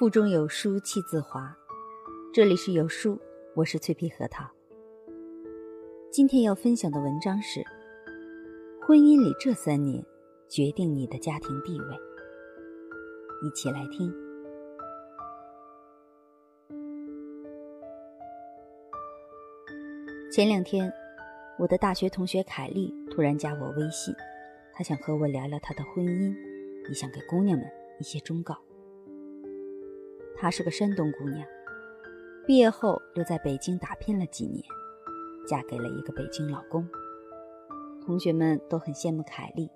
[0.00, 1.54] 腹中有书气自华。
[2.32, 3.20] 这里是有书，
[3.54, 4.50] 我是脆皮核桃。
[6.10, 7.62] 今天要分享的文章是：
[8.80, 10.02] 婚姻里这三年
[10.48, 11.96] 决定你的家庭地位。
[13.42, 14.10] 一起来听。
[20.32, 20.90] 前两天，
[21.58, 24.14] 我的大学同学凯丽突然加我微信，
[24.72, 26.34] 她想和我聊聊她的婚姻，
[26.88, 28.56] 也想给姑娘们一些忠告。
[30.36, 31.46] 她是个山东姑娘，
[32.46, 34.64] 毕业后留在北京打拼了几年，
[35.46, 36.88] 嫁给了一个北京老公。
[38.04, 39.70] 同学们都很羡慕凯丽，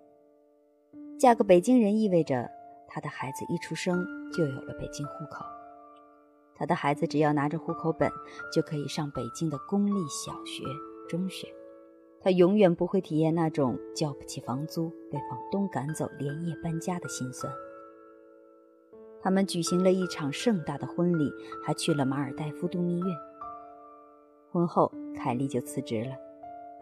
[1.18, 2.50] 嫁个北京人意味着
[2.88, 5.44] 她的孩子一出生就有了北京户口，
[6.56, 8.10] 她的孩子只要拿着户口本
[8.52, 10.64] 就可以上北京的公立小学、
[11.08, 11.46] 中学，
[12.22, 17.52] 她永远不会体验那种交不起房租、被房东赶走、连夜搬家的心酸。
[19.24, 21.32] 他们举行了一场盛大的婚礼，
[21.64, 23.06] 还去了马尔代夫度蜜月。
[24.52, 26.10] 婚后，凯莉就辞职了，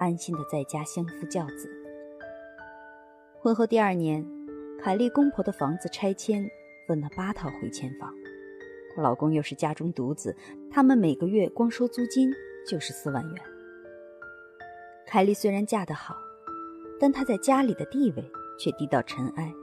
[0.01, 1.71] 安心的在家相夫教子。
[3.39, 4.27] 婚后第二年，
[4.81, 6.45] 凯莉公婆的房子拆迁，
[6.89, 8.13] 分了八套回迁房。
[8.97, 10.37] 她老公又是家中独子，
[10.69, 12.29] 他们每个月光收租金
[12.67, 13.43] 就是四万元。
[15.07, 16.17] 凯莉虽然嫁得好，
[16.99, 19.55] 但她在家里的地位却低到尘埃，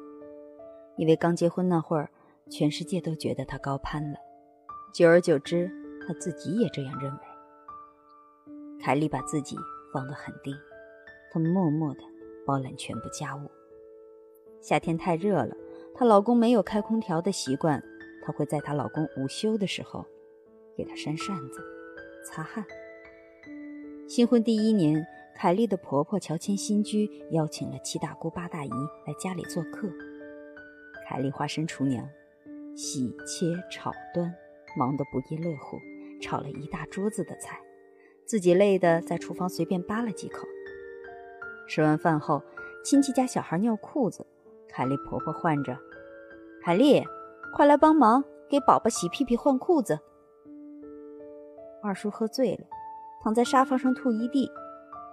[0.96, 2.10] 因为刚结婚那会儿。
[2.50, 4.18] 全世界都觉得他高攀了，
[4.92, 5.70] 久而久之，
[6.06, 7.20] 他自己也这样认为。
[8.82, 9.56] 凯莉把自己
[9.94, 10.52] 放得很低，
[11.32, 12.00] 她默默地
[12.48, 13.50] 包揽全部家务。
[14.62, 15.56] 夏天太热了，
[15.94, 17.84] 她老公没有开空调的习惯，
[18.24, 20.06] 她会在她老公午休的时候
[20.76, 21.62] 给他扇扇子、
[22.26, 22.66] 擦汗。
[24.08, 25.06] 新婚第一年，
[25.36, 28.72] 凯莉的婆婆乔迁新居，邀请了七大姑八大姨
[29.06, 29.88] 来家里做客，
[31.08, 32.10] 凯莉化身厨娘。
[32.82, 34.34] 洗切炒端，
[34.78, 35.78] 忙得不亦乐乎，
[36.22, 37.60] 炒了一大桌子的菜，
[38.26, 40.48] 自己累得在厨房随便扒了几口。
[41.68, 42.42] 吃完饭后，
[42.82, 44.26] 亲戚家小孩尿裤子，
[44.70, 45.78] 凯丽婆婆唤着
[46.64, 47.04] ：“凯丽，
[47.54, 50.00] 快来帮忙，给宝宝洗屁屁换裤子。”
[51.84, 52.66] 二叔喝醉了，
[53.22, 54.50] 躺在沙发上吐一地，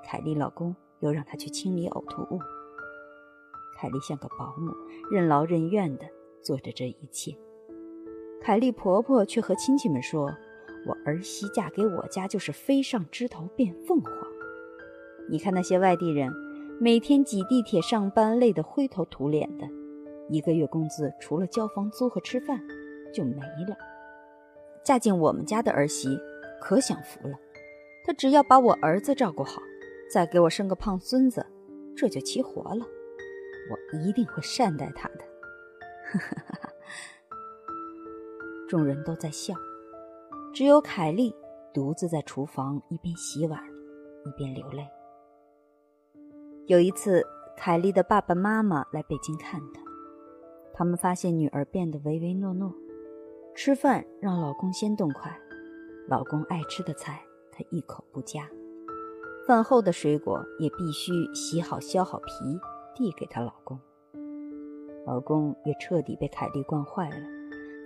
[0.05, 2.39] 凯丽老公又让他去清理呕吐物。
[3.77, 4.73] 凯丽像个保姆，
[5.11, 6.07] 任劳任怨地
[6.41, 7.37] 做着这一切。
[8.41, 10.33] 凯丽婆婆却和亲戚们说
[10.87, 14.13] ：“我儿媳嫁给我家就是飞上枝头变凤凰。
[15.29, 16.33] 你看那些外地人，
[16.79, 19.67] 每天挤地铁上班，累得灰头土脸的，
[20.29, 22.63] 一个月工资除了交房租和吃饭
[23.13, 23.77] 就没了。
[24.85, 26.17] 嫁进我们家的儿媳
[26.61, 27.37] 可享福了，
[28.05, 29.61] 她只要把我儿子照顾好，
[30.09, 31.45] 再给我生个胖孙子，
[31.97, 32.87] 这就齐活了。
[33.69, 35.25] 我一定会善待她的。”
[36.13, 36.73] 哈哈哈哈。
[38.69, 39.55] 众人都在笑，
[40.53, 41.33] 只有凯莉
[41.73, 43.61] 独自在厨房一边洗碗，
[44.25, 44.85] 一边流泪。
[46.67, 47.25] 有一次，
[47.57, 49.81] 凯莉的爸爸妈妈来北京看她，
[50.75, 52.75] 他们发现女儿变得唯唯诺诺，
[53.55, 55.39] 吃饭让老公先动筷，
[56.09, 57.23] 老公爱吃的菜
[57.53, 58.51] 她一口不夹，
[59.47, 62.33] 饭后的水果也必须洗好削好皮
[62.97, 63.79] 递给她老公。
[65.07, 67.36] 老公也彻底被凯莉惯坏了。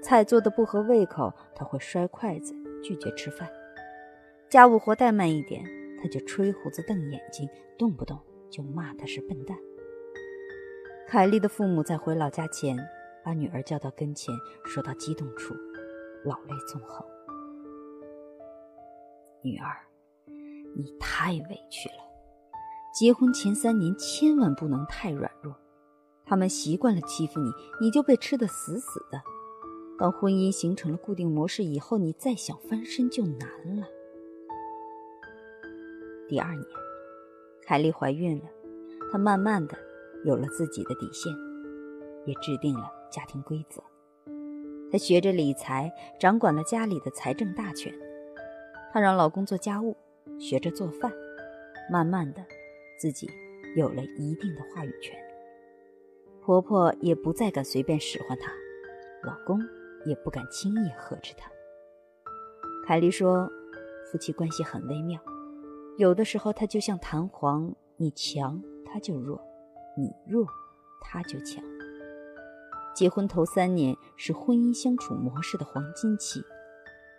[0.03, 3.49] 菜做的不合胃口，他会摔筷子，拒绝吃饭；
[4.49, 5.65] 家务活怠慢一点，
[6.03, 8.19] 他就吹胡子瞪眼睛，动不动
[8.51, 9.57] 就骂他是笨蛋。
[11.07, 12.77] 凯莉的父母在回老家前，
[13.25, 14.35] 把女儿叫到跟前，
[14.65, 15.55] 说到激动处，
[16.25, 17.05] 老泪纵横
[19.43, 19.77] ：“女儿，
[20.77, 21.97] 你太委屈了，
[22.95, 25.55] 结婚前三年千万不能太软弱，
[26.25, 27.51] 他们习惯了欺负你，
[27.81, 29.21] 你就被吃得死死的。”
[30.01, 33.87] 当婚姻形成了固定模式以后，你再想翻身就难了。
[36.27, 36.65] 第二年，
[37.67, 38.45] 凯莉怀孕了，
[39.13, 39.77] 她慢慢的
[40.25, 41.31] 有了自己的底线，
[42.25, 43.83] 也制定了家庭规则。
[44.91, 47.93] 她学着理财，掌管了家里的财政大权。
[48.95, 49.95] 她让老公做家务，
[50.39, 51.13] 学着做饭，
[51.93, 52.43] 慢慢的，
[52.99, 53.29] 自己
[53.77, 55.15] 有了一定的话语权。
[56.41, 58.51] 婆婆也不再敢随便使唤她，
[59.23, 59.61] 老公。
[60.05, 61.51] 也不敢轻易呵斥他。
[62.87, 63.49] 凯莉说
[64.11, 65.21] ：“夫妻关系很微妙，
[65.99, 69.41] 有的时候他就像弹簧，你强他就弱，
[69.97, 70.47] 你弱
[71.01, 71.63] 他就强。
[72.95, 76.43] 结婚头三年是婚姻相处模式的黄金期，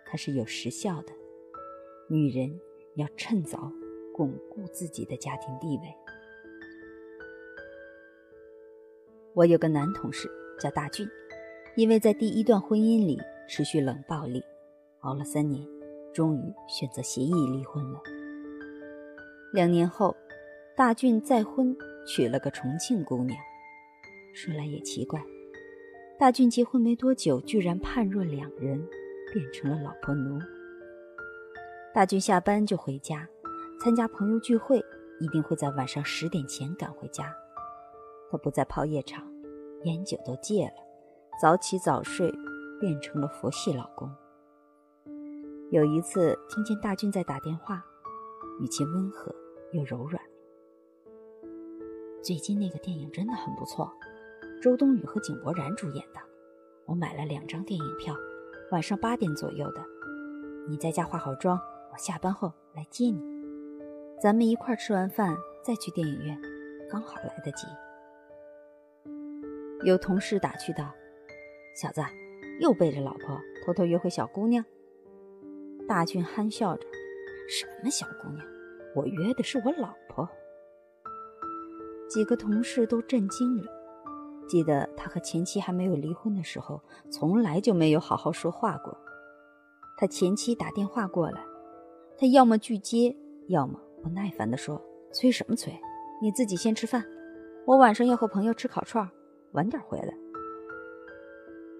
[0.04, 1.12] 它是有时效的。
[2.08, 2.60] 女人
[2.96, 3.72] 要趁早
[4.14, 5.84] 巩固自己的家庭地位。”
[9.34, 10.30] 我有个男同事
[10.60, 11.08] 叫大俊。
[11.74, 14.44] 因为在第一段婚姻里持续冷暴力，
[15.00, 15.66] 熬了三年，
[16.12, 18.00] 终于选择协议离婚了。
[19.54, 20.14] 两年后，
[20.76, 21.74] 大俊再婚，
[22.06, 23.38] 娶了个重庆姑娘。
[24.34, 25.22] 说来也奇怪，
[26.18, 28.86] 大俊结婚没多久，居然判若两人，
[29.32, 30.38] 变成了老婆奴。
[31.94, 33.26] 大俊下班就回家，
[33.82, 34.84] 参加朋友聚会，
[35.20, 37.34] 一定会在晚上十点前赶回家。
[38.30, 39.26] 他不再泡夜场，
[39.84, 40.91] 烟酒都戒了，
[41.42, 42.32] 早起早睡，
[42.78, 44.08] 变成了佛系老公。
[45.72, 47.84] 有一次听见大俊在打电话，
[48.60, 49.34] 语气温和
[49.72, 50.22] 又柔软。
[52.22, 53.92] 最近那个电影真的很不错，
[54.62, 56.20] 周冬雨和井柏然主演的，
[56.86, 58.14] 我买了两张电影票，
[58.70, 59.84] 晚上八点左右的，
[60.68, 61.58] 你在家化好妆，
[61.92, 63.20] 我下班后来接你，
[64.22, 66.40] 咱们一块吃完饭再去电影院，
[66.88, 67.66] 刚好来得及。
[69.82, 70.88] 有同事打趣道
[71.74, 72.02] ：“小子，
[72.60, 74.64] 又背着老婆偷偷约会小姑娘。”
[75.88, 76.86] 大俊憨笑着
[77.48, 78.46] ：“什么小姑娘？
[78.94, 80.28] 我约的是我老婆。”
[82.08, 83.64] 几个同事都震惊了。
[84.48, 88.96] 记得他和前妻还没有离婚的时候，从来就没有好好说话过。
[89.96, 91.42] 他前妻打电话过来，
[92.18, 93.16] 他要么拒接，
[93.48, 94.82] 要么不耐烦地说
[95.12, 95.72] ：“催什么催？
[96.20, 97.04] 你自己先吃饭，
[97.66, 99.08] 我晚上要和朋友吃烤串。”
[99.52, 100.14] 晚点回来。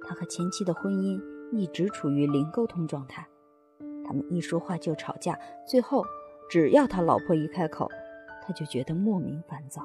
[0.04, 1.20] 他和前妻的婚姻
[1.52, 3.26] 一直处于零沟通状态，
[4.04, 6.04] 他们一说话就吵架，最后
[6.50, 7.88] 只要他老婆一开口，
[8.42, 9.82] 他就觉得莫名烦躁。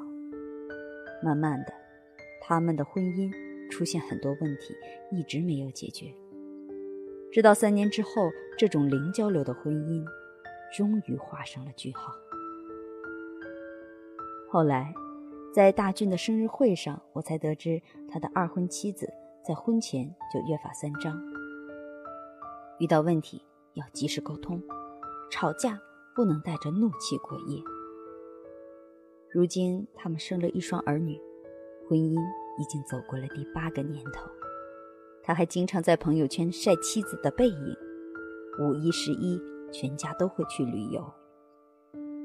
[1.24, 1.74] 慢慢的，
[2.42, 3.32] 他们的婚姻
[3.70, 4.76] 出现很多问题，
[5.12, 6.14] 一直没有解决。
[7.32, 10.06] 直到三年之后，这种零交流的婚姻
[10.76, 12.14] 终于画上了句号。
[14.50, 14.94] 后来。
[15.54, 19.12] 在大俊的生日会上，我才得知他的二婚妻子
[19.48, 21.18] 在婚前就约法三章：
[22.80, 23.42] 遇到问题
[23.76, 24.62] 要及时沟通，
[25.32, 25.80] 吵架
[26.14, 27.64] 不能带着怒气过夜。
[29.32, 31.18] 如今他们生了一双儿女，
[31.88, 32.20] 婚姻
[32.60, 34.30] 已经走过了第八个年头。
[35.24, 37.78] 他还经常在朋友圈晒妻子的背影，
[38.60, 39.42] 五一、十一，
[39.72, 41.10] 全家都会去旅游。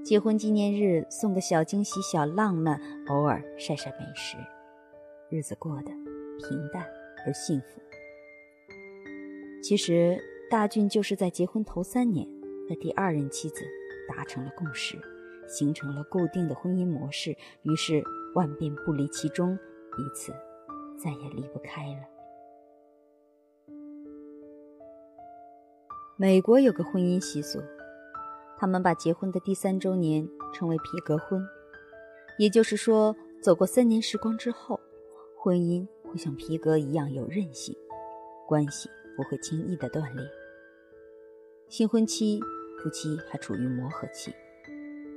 [0.04, 4.36] 结婚纪念日送个小惊喜、小浪漫，偶尔晒晒美食，
[5.30, 5.92] 日子过得
[6.40, 6.84] 平淡
[7.26, 7.80] 而幸福。
[9.62, 10.18] 其实
[10.50, 12.26] 大俊就是在结婚头三年
[12.68, 13.64] 和第二任妻子
[14.08, 14.98] 达成了共识，
[15.48, 18.02] 形成了固定的婚姻模式，于是
[18.34, 19.56] 万变不离其中，
[19.96, 20.32] 彼此
[20.98, 22.00] 再也离不开了。
[26.16, 27.60] 美国有个婚姻习俗。
[28.58, 31.44] 他们把结婚的第三周年称为皮革婚，
[32.38, 34.78] 也就是说，走过三年时光之后，
[35.36, 37.74] 婚姻会像皮革一样有韧性，
[38.46, 40.22] 关系不会轻易的断裂。
[41.68, 42.38] 新婚期，
[42.78, 44.30] 夫妻还处于磨合期，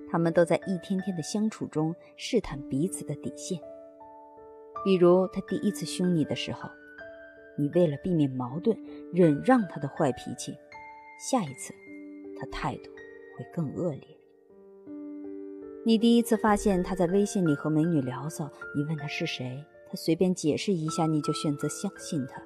[0.09, 3.59] 他们都在一天天的相处中试探彼此的底线。
[4.85, 6.69] 比如，他第一次凶你的时候，
[7.57, 8.77] 你为了避免矛盾，
[9.11, 10.53] 忍让他的坏脾气；
[11.19, 11.73] 下一次，
[12.39, 12.89] 他态度。
[13.37, 14.07] 会更恶劣。
[15.85, 19.61] 你第一次发现他在微信里和美女聊骚，你问他是谁，
[19.95, 22.41] 随便解释一下，你就选择相信他。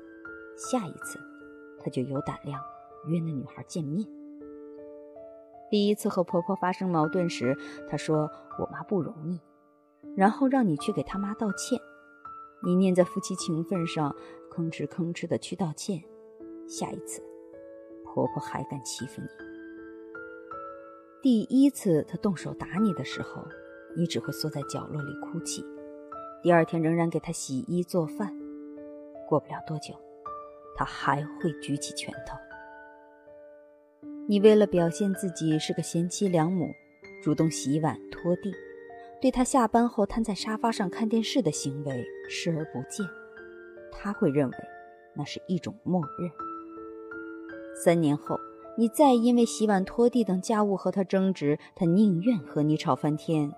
[0.56, 1.20] 下一次，
[1.80, 2.62] 他就有胆量
[3.08, 4.08] 约那女孩见面。
[5.70, 7.56] 第一次和婆婆发生矛盾时，
[7.90, 8.30] 他说
[8.60, 9.40] 我妈不容易，
[10.16, 11.80] 然后让你去给他妈道歉。
[12.64, 14.16] 你念在夫妻情分上，
[14.52, 16.04] 吭哧吭哧的去道歉。
[16.68, 17.22] 下一次，
[18.04, 19.28] 婆婆还敢欺负你。
[21.22, 23.46] 第一次他动手打你的时候，
[23.96, 25.64] 你只会缩在角落里哭泣。
[26.42, 28.34] 第二天仍然给他洗衣做饭。
[29.28, 29.94] 过不了多久，
[30.76, 32.38] 他还会举起拳头。
[34.28, 36.70] 你为了表现自己是个贤妻良母，
[37.24, 38.54] 主动洗碗拖地，
[39.22, 43.06] 对他下班后瘫在沙发上看电视的行为视而不见。
[43.92, 44.58] 他会认为
[45.16, 46.32] 那是一种默认。
[47.84, 48.40] 三年后。
[48.78, 53.52] 你再因为洗碗、拖地等家务和他争执，他宁愿和你吵翻天，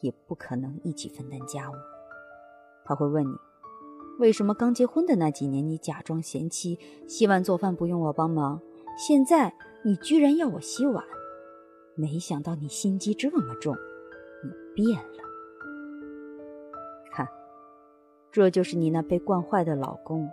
[0.00, 1.74] 也不可能一起分担家务。
[2.88, 3.36] 他会问你，
[4.18, 8.62] 为什么刚结婚的那几年你假装贤妻，洗碗做饭不用我帮忙，
[8.96, 9.54] 现在
[9.84, 11.04] 你居然要我洗碗？
[11.94, 13.76] 没想到你心机这么重，
[14.42, 15.18] 你变了。
[17.12, 17.28] 看，
[18.32, 20.26] 这就是你那被惯坏的老公。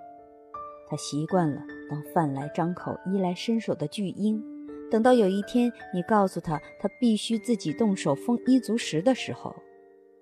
[0.88, 4.41] 他习惯了当饭来张口、衣来伸手的巨婴，
[4.89, 9.55] 等到有一天你告诉他他必须自己动手丰衣足食的时候，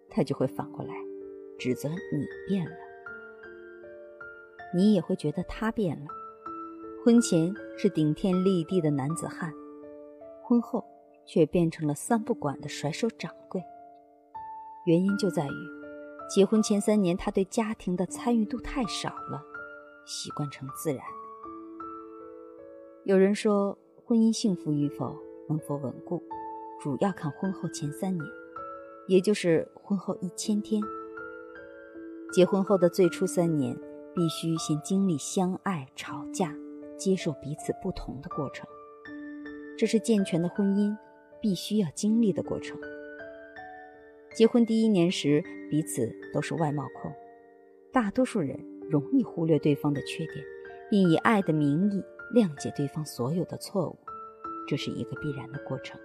[0.09, 0.93] 他就会反过来
[1.63, 2.75] 指责你变了。
[4.75, 6.08] 你也会觉得他变了，
[7.05, 9.53] 婚前是顶天立地的男子汉，
[10.43, 10.84] 婚后
[11.25, 13.63] 却变成了三不管的甩手掌柜。
[14.86, 15.70] 原因就在于，
[16.29, 19.41] 结婚前三年他对家庭的参与度太少了，
[20.05, 21.01] 习惯成自然。
[23.05, 25.15] 有人说，婚姻幸福与否、
[25.48, 26.22] 能否稳固，
[26.82, 28.29] 主要看婚后前三年，
[29.08, 30.82] 也就是婚后一千天。
[32.33, 33.77] 结婚后的最初三年，
[34.15, 36.51] 必须先经历相爱、吵架。
[36.97, 38.65] 接受彼此不同的过程，
[39.77, 40.95] 这是健全的婚姻
[41.41, 42.79] 必须要经历的过程。
[44.33, 47.11] 结婚第一年时，彼此都是外貌控，
[47.91, 48.57] 大多数人
[48.89, 50.45] 容易忽略对方的缺点，
[50.89, 52.01] 并以爱的名义
[52.33, 53.97] 谅解对方所有的错误，
[54.67, 55.99] 这是一个必然的过程。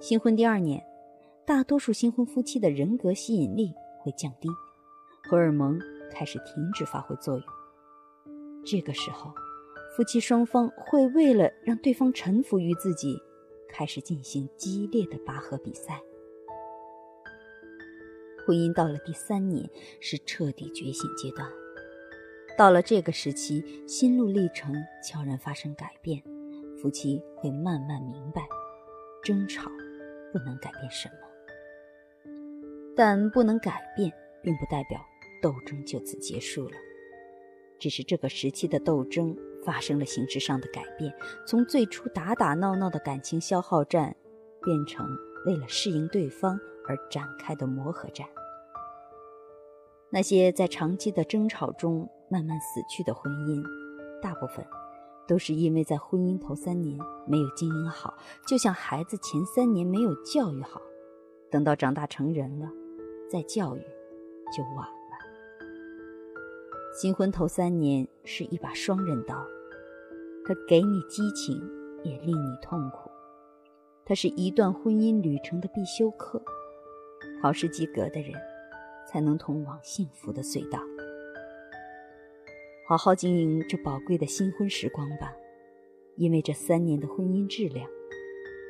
[0.00, 0.82] 新婚第二年，
[1.46, 4.48] 大多数新婚夫妻的人格吸引力会降低，
[5.24, 5.78] 荷尔蒙
[6.10, 7.44] 开始停止发挥作用。
[8.64, 9.32] 这个时候，
[9.96, 13.20] 夫妻双方会为了让对方臣服于自己，
[13.68, 16.00] 开始进行激烈的拔河比赛。
[18.44, 19.68] 婚姻到了第三年
[20.00, 21.48] 是彻底觉醒阶段，
[22.58, 26.20] 到了这个时期，心路历程悄然发生改变，
[26.80, 28.48] 夫妻会慢慢明白，
[29.22, 29.70] 争吵
[30.32, 31.21] 不能改变什么，
[32.96, 35.00] 但不能改变，并不代表
[35.40, 36.76] 斗争就此结束了。
[37.78, 41.12] 只是这个时期的斗争发生了形式上的改变，
[41.46, 44.14] 从最初打打闹闹的感情消耗战，
[44.62, 45.06] 变成
[45.46, 48.26] 为了适应对方而展开的磨合战。
[50.10, 53.64] 那些在长期的争吵中慢慢死去的婚姻，
[54.20, 54.64] 大部分
[55.26, 58.14] 都是因为在婚姻头三年没有经营好，
[58.46, 60.80] 就像孩子前三年没有教育好，
[61.50, 62.68] 等到长大成人了，
[63.32, 63.80] 再教育
[64.54, 64.92] 就晚了。
[66.92, 69.42] 新婚头三年是一把双刃刀，
[70.44, 71.58] 它给你激情，
[72.02, 73.10] 也令你痛苦。
[74.04, 76.42] 它是一段婚姻旅程的必修课，
[77.40, 78.34] 考试及格的人，
[79.08, 80.78] 才能通往幸福的隧道。
[82.86, 85.32] 好好经营这宝贵的新婚时光吧，
[86.16, 87.88] 因为这三年的婚姻质量，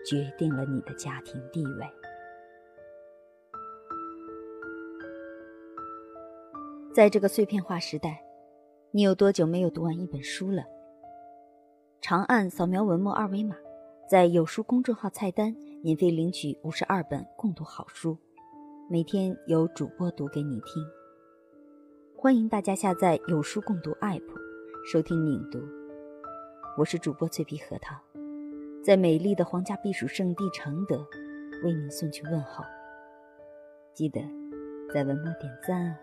[0.07, 2.02] 决定了你的家庭地位。
[6.95, 8.23] 在这个碎片化时代，
[8.91, 10.63] 你有多久没有读完一本书了？
[12.03, 13.57] 长按扫描文末二维码，
[14.07, 18.19] 在有书公众号菜单免费领取五十二本共读好书，
[18.91, 20.85] 每天有主播读给你听。
[22.15, 24.23] 欢迎大家下载有书共读 APP，
[24.85, 25.63] 收听领读。
[26.77, 27.97] 我是主播脆皮核桃，
[28.85, 30.99] 在美丽的皇家避暑胜地承德，
[31.65, 32.63] 为您送去问候。
[33.95, 34.21] 记得
[34.93, 35.97] 在文末点赞哦。